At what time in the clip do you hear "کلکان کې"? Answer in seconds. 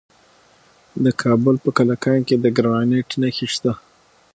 1.77-2.35